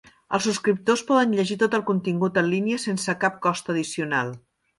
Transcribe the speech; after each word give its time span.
Els 0.35 0.45
subscriptors 0.47 1.03
poden 1.09 1.35
llegir 1.39 1.57
tot 1.63 1.77
el 1.79 1.83
contingut 1.89 2.41
en 2.43 2.49
línia 2.55 2.81
sense 2.87 3.17
cap 3.27 3.39
cost 3.45 3.71
addicional. 3.77 4.35